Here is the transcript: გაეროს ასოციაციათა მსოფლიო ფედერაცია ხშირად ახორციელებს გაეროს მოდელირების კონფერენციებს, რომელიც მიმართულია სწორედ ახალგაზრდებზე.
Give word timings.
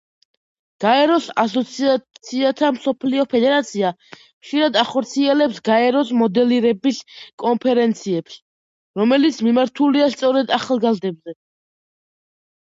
გაეროს 0.83 1.25
ასოციაციათა 1.41 2.71
მსოფლიო 2.77 3.25
ფედერაცია 3.33 3.91
ხშირად 4.15 4.79
ახორციელებს 4.83 5.61
გაეროს 5.71 6.15
მოდელირების 6.23 7.03
კონფერენციებს, 7.45 8.41
რომელიც 9.03 9.41
მიმართულია 9.51 10.09
სწორედ 10.17 10.57
ახალგაზრდებზე. 10.61 11.37